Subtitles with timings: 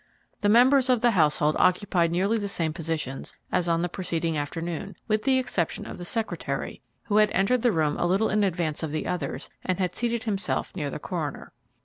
[0.39, 4.95] The members of the household occupied nearly the same positions as on the preceding afternoon,
[5.07, 8.81] with the exception of the secretary, who had entered the room a little in advance
[8.81, 11.53] of the others and had seated himself near the coroner.